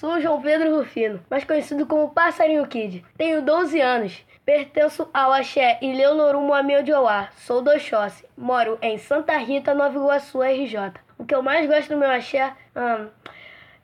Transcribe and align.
Sou 0.00 0.18
João 0.18 0.40
Pedro 0.40 0.78
Rufino, 0.78 1.20
mais 1.28 1.44
conhecido 1.44 1.84
como 1.84 2.08
Passarinho 2.08 2.66
Kid. 2.66 3.04
Tenho 3.18 3.42
12 3.42 3.78
anos. 3.82 4.24
Pertenço 4.46 5.06
ao 5.12 5.30
Axé 5.30 5.78
e 5.82 5.92
Leonorumo 5.92 6.54
Amiojoá. 6.54 7.28
Sou 7.36 7.60
do 7.60 7.70
Oxóssi. 7.70 8.24
Moro 8.34 8.78
em 8.80 8.96
Santa 8.96 9.36
Rita, 9.36 9.74
Nova 9.74 9.94
Iguaçu, 9.94 10.40
RJ. 10.40 10.94
O 11.18 11.26
que 11.26 11.34
eu 11.34 11.42
mais 11.42 11.68
gosto 11.68 11.90
do 11.90 11.98
meu 11.98 12.10
axé 12.10 12.50
hum, 12.74 13.08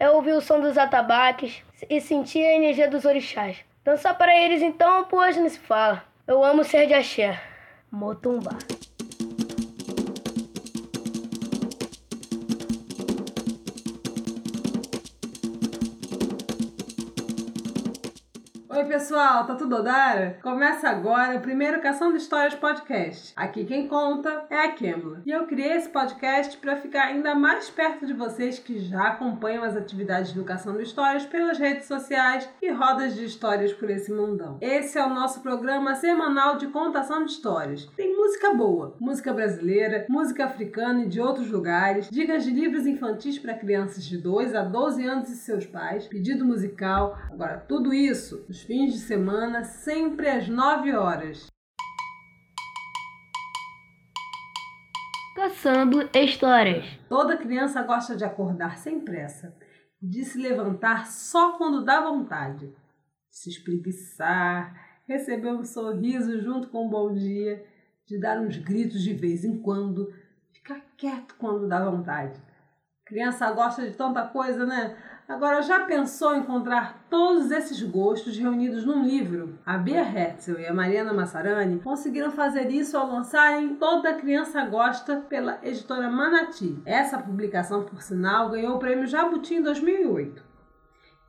é 0.00 0.08
ouvir 0.08 0.32
o 0.32 0.40
som 0.40 0.58
dos 0.58 0.79
atabaques 0.79 1.62
e 1.87 2.00
sentir 2.00 2.46
a 2.46 2.55
energia 2.55 2.89
dos 2.89 3.05
orixás. 3.05 3.59
Dançar 3.85 4.17
para 4.17 4.35
eles 4.35 4.62
então, 4.62 5.05
pois 5.05 5.37
não 5.37 5.46
se 5.51 5.59
fala. 5.59 6.03
Eu 6.27 6.43
amo 6.43 6.64
ser 6.64 6.87
de 6.87 6.95
axé. 6.95 7.39
Motumba. 7.93 8.57
Pessoal, 18.96 19.46
tá 19.46 19.55
tudo 19.55 19.77
odara? 19.77 20.38
Começa 20.42 20.88
agora 20.88 21.37
o 21.37 21.42
primeiro 21.42 21.82
Cação 21.82 22.12
de 22.12 22.16
Histórias 22.16 22.54
podcast. 22.54 23.34
Aqui 23.37 23.66
quem 23.66 23.87
conta 23.88 24.46
é 24.48 24.56
a 24.56 24.73
Kembla. 24.73 25.20
E 25.27 25.30
eu 25.30 25.46
criei 25.46 25.73
esse 25.73 25.91
podcast 25.91 26.56
para 26.56 26.77
ficar 26.77 27.09
ainda 27.09 27.34
mais 27.34 27.68
perto 27.68 28.06
de 28.06 28.14
vocês 28.14 28.59
que 28.59 28.78
já 28.78 29.09
acompanham 29.09 29.64
as 29.64 29.77
atividades 29.77 30.32
de 30.32 30.38
educação 30.38 30.74
de 30.78 30.82
histórias 30.82 31.27
pelas 31.27 31.59
redes 31.59 31.84
sociais 31.84 32.48
e 32.62 32.70
rodas 32.70 33.14
de 33.14 33.27
histórias 33.27 33.70
por 33.70 33.90
esse 33.90 34.10
mundão. 34.10 34.56
Esse 34.62 34.98
é 34.98 35.04
o 35.04 35.12
nosso 35.12 35.40
programa 35.40 35.95
semanal 35.95 36.56
de 36.56 36.68
contação 36.68 37.23
de 37.23 37.32
histórias. 37.32 37.84
Tem 37.95 38.16
música 38.16 38.54
boa, 38.54 38.96
música 38.98 39.30
brasileira, 39.30 40.06
música 40.09 40.46
africana 40.46 41.02
e 41.02 41.09
de 41.09 41.20
outros 41.20 41.51
lugares, 41.51 42.09
dicas 42.09 42.45
de 42.45 42.51
livros 42.51 42.87
infantis 42.87 43.38
para 43.38 43.52
crianças 43.52 44.02
de 44.02 44.16
2 44.16 44.54
a 44.54 44.62
12 44.62 45.06
anos 45.06 45.28
e 45.28 45.37
seus 45.37 45.66
pais, 45.66 46.06
pedido 46.06 46.46
musical. 46.46 47.18
Agora, 47.30 47.59
tudo 47.59 47.92
isso 47.92 48.42
nos 48.48 48.62
fins 48.62 48.85
de 48.92 48.98
semana, 48.98 49.64
sempre 49.64 50.29
às 50.29 50.48
9 50.48 50.95
horas. 50.95 51.46
Caçando 55.34 56.09
histórias. 56.15 56.87
Toda 57.09 57.37
criança 57.37 57.82
gosta 57.82 58.16
de 58.16 58.24
acordar 58.24 58.78
sem 58.78 59.01
pressa, 59.01 59.56
de 60.01 60.24
se 60.24 60.38
levantar 60.38 61.06
só 61.06 61.59
quando 61.59 61.84
dá 61.84 62.01
vontade, 62.01 62.66
de 62.66 63.37
se 63.37 63.51
espreguiçar, 63.51 64.75
receber 65.06 65.53
um 65.53 65.65
sorriso 65.65 66.41
junto 66.41 66.69
com 66.69 66.87
um 66.87 66.91
bom 66.91 67.12
dia, 67.12 67.65
de 68.06 68.19
dar 68.19 68.41
uns 68.41 68.56
gritos 68.56 69.03
de 69.03 69.12
vez 69.12 69.44
em 69.44 69.59
quando, 69.59 70.12
ficar 70.53 70.81
quieto 70.97 71.34
quando 71.38 71.69
dá 71.69 71.88
vontade. 71.88 72.41
Criança 73.06 73.49
gosta 73.53 73.87
de 73.87 73.93
tanta 73.93 74.22
coisa, 74.22 74.66
né? 74.66 74.97
Agora, 75.28 75.62
já 75.62 75.84
pensou 75.84 76.34
em 76.34 76.41
encontrar 76.41 77.06
todos 77.09 77.53
esses 77.53 77.81
gostos 77.81 78.37
reunidos 78.37 78.84
num 78.84 79.04
livro? 79.04 79.56
A 79.65 79.78
Bia 79.78 80.03
Hetzel 80.03 80.59
e 80.59 80.66
a 80.66 80.75
Mariana 80.75 81.12
Massarani 81.12 81.78
conseguiram 81.78 82.32
fazer 82.32 82.69
isso 82.69 82.99
ao 82.99 83.06
lançarem 83.06 83.77
Toda 83.77 84.15
Criança 84.15 84.65
Gosta 84.66 85.19
pela 85.28 85.60
editora 85.62 86.10
Manati. 86.10 86.82
Essa 86.84 87.16
publicação, 87.16 87.84
por 87.84 88.03
sinal, 88.03 88.50
ganhou 88.50 88.75
o 88.75 88.78
prêmio 88.81 89.06
Jabuti 89.06 89.54
em 89.54 89.62
2008. 89.62 90.43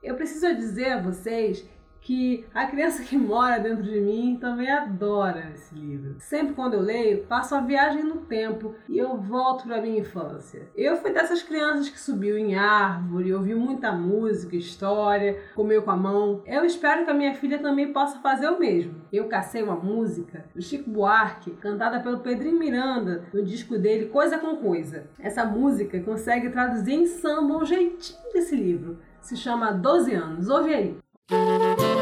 Eu 0.02 0.16
preciso 0.16 0.56
dizer 0.56 0.94
a 0.94 1.02
vocês 1.02 1.64
que 2.08 2.46
a 2.54 2.66
criança 2.66 3.04
que 3.04 3.18
mora 3.18 3.60
dentro 3.60 3.84
de 3.84 4.00
mim 4.00 4.38
também 4.40 4.72
adora 4.72 5.52
esse 5.54 5.76
livro. 5.76 6.16
Sempre 6.20 6.54
quando 6.54 6.76
eu 6.76 6.80
leio, 6.80 7.26
faço 7.26 7.54
uma 7.54 7.68
viagem 7.68 8.02
no 8.02 8.20
tempo 8.20 8.74
e 8.88 8.98
eu 8.98 9.18
volto 9.18 9.66
para 9.66 9.82
minha 9.82 10.00
infância. 10.00 10.70
Eu 10.74 10.96
fui 10.96 11.12
dessas 11.12 11.44
crianças 11.44 11.90
que 11.90 12.00
subiu 12.00 12.38
em 12.38 12.56
árvore, 12.56 13.34
ouviu 13.34 13.60
muita 13.60 13.92
música, 13.92 14.56
história, 14.56 15.38
comeu 15.54 15.82
com 15.82 15.92
a 15.92 15.98
mão. 15.98 16.42
Eu 16.46 16.64
espero 16.64 17.04
que 17.04 17.12
a 17.12 17.14
minha 17.14 17.36
filha 17.36 17.60
também 17.60 17.92
possa 17.92 18.20
fazer 18.20 18.48
o 18.48 18.58
mesmo. 18.58 19.02
Eu 19.12 19.28
cacei 19.28 19.62
uma 19.62 19.76
música 19.76 20.46
do 20.56 20.62
Chico 20.62 20.90
Buarque, 20.90 21.52
cantada 21.60 22.00
pelo 22.00 22.20
Pedrinho 22.20 22.58
Miranda, 22.58 23.26
no 23.34 23.44
disco 23.44 23.78
dele 23.78 24.06
Coisa 24.06 24.38
com 24.38 24.56
Coisa. 24.56 25.10
Essa 25.20 25.44
música 25.44 26.00
consegue 26.00 26.52
traduzir 26.52 26.94
em 26.94 27.06
samba 27.06 27.58
o 27.58 27.66
jeitinho 27.66 28.32
desse 28.32 28.56
livro. 28.56 28.98
Se 29.20 29.36
chama 29.36 29.74
12 29.74 30.14
anos. 30.14 30.48
Ouve 30.48 30.74
aí. 30.74 30.98
Ai, 31.30 31.97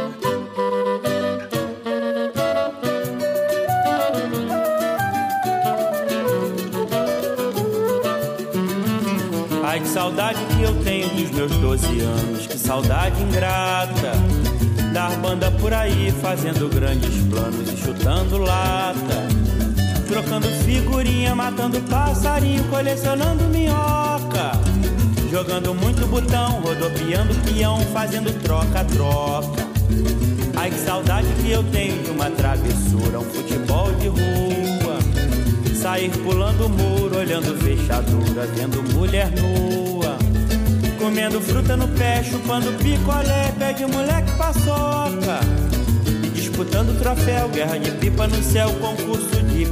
saudade 10.05 10.39
que 10.45 10.61
eu 10.61 10.83
tenho 10.83 11.09
dos 11.09 11.31
meus 11.31 11.51
12 11.57 11.99
anos, 12.01 12.45
que 12.45 12.59
saudade 12.59 13.19
ingrata. 13.23 14.11
Dar 14.93 15.09
banda 15.17 15.49
por 15.49 15.73
aí, 15.73 16.13
fazendo 16.21 16.69
grandes 16.69 17.23
planos 17.23 17.73
e 17.73 17.75
chutando 17.75 18.37
lata. 18.37 19.27
Trocando 20.07 20.47
figurinha, 20.63 21.33
matando 21.33 21.81
passarinho, 21.89 22.63
colecionando 22.65 23.45
minhoca. 23.45 24.51
Jogando 25.31 25.73
muito 25.73 26.05
botão, 26.05 26.61
rodopiando 26.61 27.33
peão, 27.41 27.79
fazendo 27.91 28.31
troca-troca. 28.43 29.65
Ai, 30.55 30.69
que 30.69 30.79
saudade 30.85 31.27
que 31.41 31.49
eu 31.49 31.63
tenho 31.63 32.03
de 32.03 32.11
uma 32.11 32.29
travessura, 32.29 33.19
um 33.19 33.23
futebol 33.23 33.91
de 33.93 34.07
rua. 34.07 34.99
Sair 35.81 36.11
pulando 36.23 36.67
o 36.67 36.69
muro, 36.69 37.17
olhando 37.17 37.57
fechadura, 37.57 38.45
vendo 38.55 38.83
mulher 38.93 39.31
nua. 39.31 39.94
Comendo 41.05 41.39
fruta 41.39 41.77
no 41.77 41.87
pé, 41.89 42.23
chupando 42.23 42.71
picolé, 42.79 43.53
pé 43.59 43.73
de 43.75 43.85
moleque 43.85 44.31
paçoca. 44.39 45.39
E 46.25 46.29
disputando 46.29 46.99
troféu, 46.99 47.47
guerra 47.49 47.77
de 47.77 47.91
pipa 47.91 48.25
no 48.25 48.41
céu, 48.41 48.73
concurso 48.81 49.39
de 49.43 49.64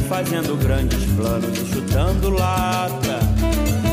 fazendo 0.00 0.56
grandes 0.56 1.04
planos 1.14 1.58
chutando 1.72 2.30
lata. 2.30 3.18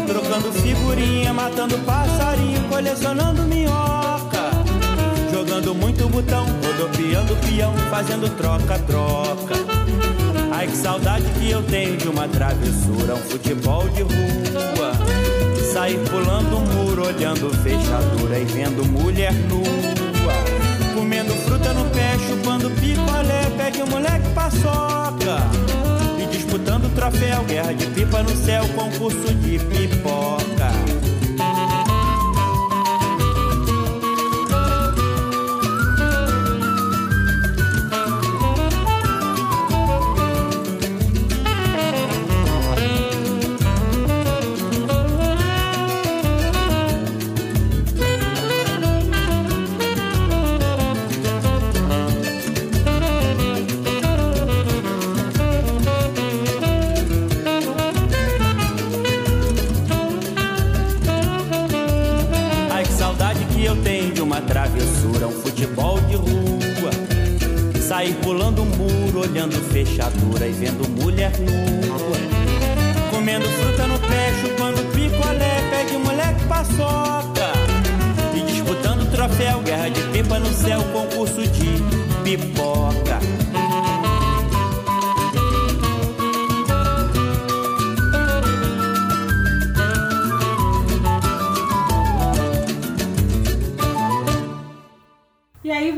Trocando 0.08 0.52
figurinha, 0.53 1.34
matando 1.34 1.78
passarinho, 1.80 2.62
colecionando 2.69 3.44
minhoca. 3.44 4.52
Jogando 5.31 5.74
muito 5.74 6.08
botão, 6.09 6.46
rodopiando 6.46 7.36
peão, 7.38 7.74
fazendo 7.90 8.30
troca-troca. 8.38 9.56
Ai, 10.52 10.68
que 10.68 10.78
saudade 10.78 11.25
que 11.40 11.50
eu 11.50 11.64
tenho 11.64 11.97
de 11.97 12.08
uma 12.08 12.28
travessura, 12.28 13.16
um 13.16 13.30
futebol 13.30 13.90
de 13.90 14.03
rua. 14.03 14.91
Sair 15.74 15.97
pulando 16.09 16.58
um 16.58 16.66
muro, 16.66 17.08
olhando 17.08 17.50
fechadura 17.64 18.38
e 18.38 18.46
vendo 18.46 18.85
mulher 18.85 19.34
nua. 19.34 20.34
Comendo 20.94 21.34
fruta 21.38 21.74
no 21.74 21.85
pé, 21.90 22.16
chupando 22.28 22.70
picolé, 22.70 23.50
pé 23.58 23.72
de 23.72 23.84
moleque 23.84 24.30
paçoca. 24.35 25.93
Disputando 26.34 26.90
troféu, 26.96 27.44
guerra 27.44 27.74
de 27.74 27.86
pipa 27.86 28.24
no 28.24 28.36
céu, 28.36 28.68
concurso 28.70 29.32
de 29.36 29.60
pipoca. 29.60 31.12
Olhando 70.03 70.14
fechadura 70.14 70.47
e 70.47 70.52
vendo 70.52 70.88
mulher 71.02 71.32
nua. 71.40 73.09
Comendo 73.11 73.46
fruta 73.46 73.88
no 73.88 74.00
pé, 74.00 74.34
chupando 74.41 74.82
picolé, 74.91 75.61
pé 75.70 75.85
de 75.85 75.97
moleque 75.97 76.46
paçoca. 76.47 77.53
E 78.35 78.41
disputando 78.41 79.09
troféu, 79.11 79.61
guerra 79.61 79.90
de 79.90 80.02
pipa 80.11 80.40
no 80.40 80.53
céu, 80.53 80.82
concurso 80.91 81.41
de 81.47 81.82
pipoca. 82.23 82.72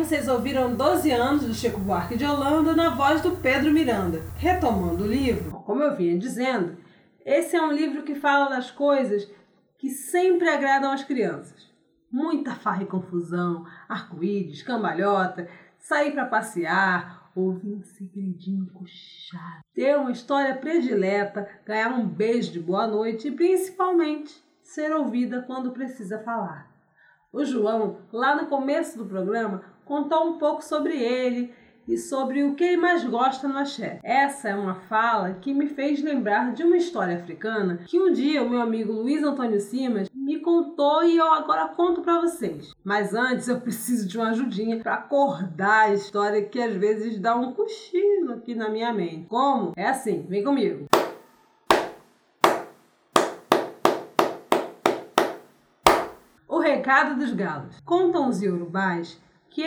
Vocês 0.06 0.28
ouviram 0.28 0.76
12 0.76 1.10
anos 1.10 1.48
do 1.48 1.54
Chico 1.56 1.80
Buarque 1.80 2.16
de 2.16 2.24
Holanda 2.24 2.76
na 2.76 2.92
voz 2.92 3.22
do 3.22 3.38
Pedro 3.38 3.74
Miranda. 3.74 4.22
Retomando 4.36 5.04
o 5.04 5.08
livro, 5.08 5.50
como 5.66 5.82
eu 5.82 5.96
vinha 5.96 6.16
dizendo, 6.16 6.78
esse 7.26 7.56
é 7.56 7.62
um 7.64 7.72
livro 7.72 8.04
que 8.04 8.14
fala 8.14 8.48
das 8.48 8.70
coisas 8.70 9.28
que 9.80 9.90
sempre 9.90 10.48
agradam 10.48 10.92
as 10.92 11.04
crianças. 11.04 11.74
Muita 12.12 12.54
farra 12.54 12.84
e 12.84 12.86
confusão, 12.86 13.66
arco-íris, 13.90 14.62
cambalhota, 14.62 15.50
sair 15.80 16.12
para 16.12 16.28
passear, 16.28 17.32
ouvir 17.36 17.74
um 17.74 17.82
segredinho 17.82 18.68
cochado, 18.68 19.64
ter 19.74 19.98
uma 19.98 20.12
história 20.12 20.56
predileta, 20.56 21.50
ganhar 21.66 21.90
um 21.90 22.08
beijo 22.08 22.52
de 22.52 22.60
boa 22.60 22.86
noite 22.86 23.30
e 23.30 23.32
principalmente 23.32 24.40
ser 24.62 24.94
ouvida 24.94 25.42
quando 25.42 25.72
precisa 25.72 26.20
falar. 26.20 26.70
O 27.34 27.44
João, 27.44 27.98
lá 28.14 28.36
no 28.36 28.48
começo 28.48 29.00
do 29.00 29.06
programa, 29.06 29.75
contou 29.86 30.28
um 30.28 30.38
pouco 30.38 30.64
sobre 30.64 30.98
ele 30.98 31.54
e 31.88 31.98
sobre 31.98 32.44
o 32.44 32.56
que 32.56 32.64
ele 32.64 32.78
mais 32.78 33.04
gosta 33.04 33.48
no 33.48 33.60
axé. 33.60 34.00
Essa 34.04 34.50
é 34.50 34.56
uma 34.56 34.74
fala 34.74 35.34
que 35.36 35.54
me 35.54 35.68
fez 35.68 36.02
lembrar 36.02 36.52
de 36.52 36.64
uma 36.64 36.78
história 36.78 37.18
africana 37.18 37.82
que 37.86 38.00
um 38.00 38.12
dia 38.12 38.42
o 38.42 38.50
meu 38.50 38.60
amigo 38.60 38.92
Luiz 38.92 39.24
Antônio 39.24 39.62
Simas 39.62 40.10
me 40.12 40.40
contou 40.40 41.04
e 41.04 41.18
eu 41.18 41.32
agora 41.32 41.68
conto 41.68 42.02
para 42.02 42.22
vocês. 42.22 42.74
Mas 42.84 43.14
antes 43.14 43.48
eu 43.48 43.62
preciso 43.62 44.08
de 44.08 44.18
uma 44.18 44.32
ajudinha 44.32 44.80
para 44.80 44.96
acordar 44.96 45.90
a 45.90 45.94
história 45.94 46.44
que 46.44 46.60
às 46.60 46.74
vezes 46.76 47.20
dá 47.20 47.36
um 47.36 47.54
cochilo 47.54 48.34
aqui 48.34 48.56
na 48.56 48.70
minha 48.70 48.92
mente. 48.92 49.28
Como? 49.28 49.74
É 49.76 49.86
assim, 49.88 50.26
vem 50.28 50.44
comigo. 50.44 50.88
O 56.48 56.60
recado 56.60 57.20
dos 57.20 57.32
galos. 57.32 57.80
Contam 57.86 58.28
os 58.28 58.42
iorubás 58.42 59.24
que 59.56 59.64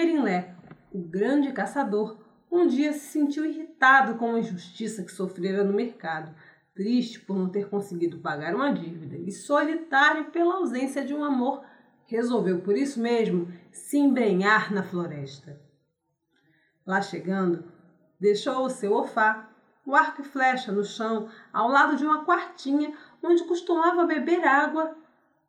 o 0.93 0.99
grande 0.99 1.51
caçador, 1.51 2.19
um 2.53 2.67
dia 2.67 2.93
se 2.93 3.07
sentiu 3.07 3.47
irritado 3.47 4.17
com 4.17 4.35
a 4.35 4.39
injustiça 4.39 5.03
que 5.03 5.11
sofrera 5.11 5.65
no 5.65 5.73
mercado, 5.73 6.35
triste 6.75 7.19
por 7.21 7.35
não 7.35 7.49
ter 7.49 7.71
conseguido 7.71 8.19
pagar 8.19 8.55
uma 8.55 8.71
dívida 8.71 9.17
e 9.17 9.33
solitário 9.33 10.27
pela 10.27 10.57
ausência 10.57 11.03
de 11.03 11.15
um 11.15 11.25
amor, 11.25 11.65
resolveu 12.05 12.61
por 12.61 12.77
isso 12.77 13.01
mesmo 13.01 13.51
se 13.73 13.97
embrenhar 13.97 14.71
na 14.75 14.83
floresta. 14.83 15.59
Lá 16.87 17.01
chegando, 17.01 17.65
deixou 18.21 18.67
o 18.67 18.71
seu 18.71 18.93
ofá, 18.93 19.49
o 19.87 19.97
arco 19.97 20.21
e 20.21 20.25
flecha 20.25 20.71
no 20.71 20.85
chão, 20.85 21.31
ao 21.51 21.67
lado 21.67 21.97
de 21.97 22.05
uma 22.05 22.27
quartinha 22.27 22.95
onde 23.23 23.43
costumava 23.45 24.05
beber 24.05 24.47
água 24.47 24.95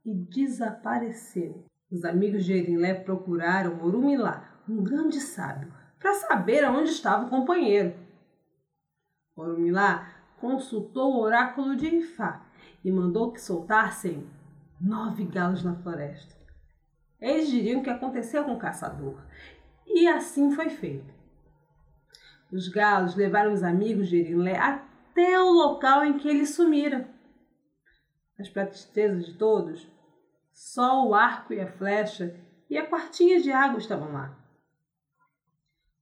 e 0.05 0.13
desapareceu. 0.13 1.65
Os 1.91 2.05
amigos 2.05 2.45
de 2.45 2.53
Erinlé 2.53 2.93
procuraram 2.93 3.83
Orumilá, 3.83 4.61
um 4.67 4.83
grande 4.83 5.19
sábio, 5.19 5.73
para 5.97 6.13
saber 6.13 6.63
aonde 6.63 6.91
estava 6.91 7.25
o 7.25 7.29
companheiro. 7.29 7.95
Orumilá 9.35 10.07
consultou 10.39 11.15
o 11.15 11.19
oráculo 11.19 11.75
de 11.75 11.87
Ifá 11.87 12.45
e 12.83 12.91
mandou 12.91 13.31
que 13.31 13.41
soltassem 13.41 14.27
nove 14.79 15.25
galos 15.25 15.63
na 15.63 15.75
floresta. 15.75 16.35
Eles 17.19 17.49
diriam 17.49 17.81
que 17.81 17.89
aconteceu 17.89 18.45
com 18.45 18.53
o 18.53 18.59
caçador, 18.59 19.17
e 19.85 20.07
assim 20.07 20.51
foi 20.51 20.69
feito. 20.69 21.11
Os 22.51 22.67
galos 22.67 23.15
levaram 23.15 23.51
os 23.51 23.63
amigos 23.63 24.09
de 24.09 24.17
Erinlé 24.17 24.57
até 24.57 25.39
o 25.39 25.51
local 25.51 26.05
em 26.05 26.17
que 26.17 26.27
ele 26.27 26.45
sumira. 26.45 27.09
Mas, 28.37 28.47
para 28.47 28.67
tristeza 28.67 29.19
de 29.19 29.33
todos, 29.33 29.87
só 30.59 31.07
o 31.07 31.15
arco 31.15 31.53
e 31.53 31.61
a 31.61 31.71
flecha 31.71 32.35
e 32.69 32.77
a 32.77 32.85
quartinha 32.85 33.41
de 33.41 33.49
água 33.49 33.79
estavam 33.79 34.11
lá. 34.11 34.37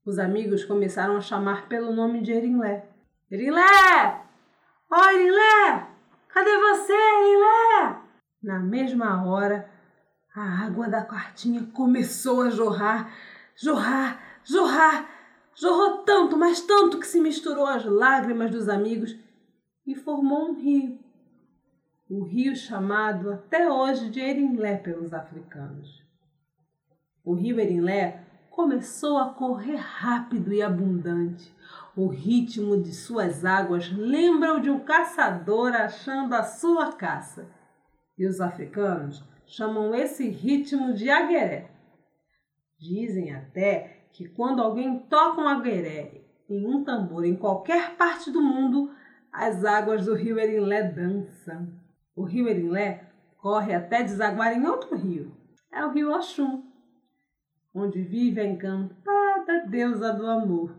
Os 0.03 0.17
amigos 0.17 0.65
começaram 0.65 1.15
a 1.15 1.21
chamar 1.21 1.69
pelo 1.69 1.93
nome 1.93 2.23
de 2.23 2.31
Erinlé. 2.31 2.89
Erinlé! 3.29 4.25
Ó 4.91 4.95
oh, 4.99 5.09
Erinlé! 5.11 5.87
Cadê 6.29 6.57
você, 6.57 6.91
Erinlé? 6.91 8.01
Na 8.41 8.59
mesma 8.59 9.23
hora, 9.27 9.69
a 10.35 10.65
água 10.65 10.89
da 10.89 11.05
quartinha 11.05 11.69
começou 11.71 12.41
a 12.41 12.49
jorrar, 12.49 13.13
jorrar, 13.55 14.19
jorrar. 14.43 15.07
Jorrou 15.53 15.99
tanto, 15.99 16.35
mas 16.35 16.61
tanto 16.61 16.99
que 16.99 17.05
se 17.05 17.19
misturou 17.19 17.67
às 17.67 17.85
lágrimas 17.85 18.49
dos 18.49 18.67
amigos 18.67 19.15
e 19.85 19.93
formou 19.93 20.49
um 20.49 20.59
rio 20.59 20.96
o 22.09 22.23
rio 22.23 22.55
chamado 22.55 23.31
até 23.31 23.69
hoje 23.69 24.09
de 24.09 24.19
Erinlé 24.21 24.77
pelos 24.77 25.13
africanos. 25.13 26.01
O 27.23 27.33
rio 27.33 27.59
Erinlé 27.59 28.23
começou 28.49 29.17
a 29.17 29.33
correr 29.33 29.75
rápido 29.75 30.53
e 30.53 30.61
abundante. 30.61 31.53
O 31.95 32.07
ritmo 32.07 32.81
de 32.81 32.93
suas 32.93 33.43
águas 33.43 33.91
lembra 33.91 34.53
o 34.53 34.61
de 34.61 34.69
um 34.69 34.79
caçador 34.79 35.75
achando 35.75 36.33
a 36.33 36.43
sua 36.43 36.93
caça. 36.93 37.49
E 38.17 38.25
os 38.25 38.39
africanos 38.39 39.21
chamam 39.45 39.93
esse 39.93 40.29
ritmo 40.29 40.93
de 40.93 41.09
agueré. 41.09 41.69
Dizem 42.79 43.35
até 43.35 44.07
que 44.13 44.29
quando 44.29 44.61
alguém 44.61 44.99
toca 45.09 45.41
um 45.41 45.47
agueré 45.47 46.21
em 46.49 46.65
um 46.65 46.83
tambor 46.85 47.25
em 47.25 47.35
qualquer 47.35 47.97
parte 47.97 48.31
do 48.31 48.41
mundo, 48.41 48.91
as 49.31 49.65
águas 49.65 50.05
do 50.05 50.15
rio 50.15 50.39
Erinlé 50.39 50.83
dançam. 50.83 51.76
O 52.17 52.23
rio 52.23 52.49
Erinlé 52.49 53.11
corre 53.37 53.75
até 53.75 54.01
desaguar 54.01 54.51
em 54.51 54.65
outro 54.65 54.97
rio. 54.97 55.37
É 55.71 55.85
o 55.85 55.91
rio 55.91 56.11
Oxum, 56.11 56.63
onde 57.71 58.01
vive 58.01 58.41
a 58.41 58.43
encantada 58.43 59.67
deusa 59.67 60.11
do 60.13 60.25
amor. 60.25 60.75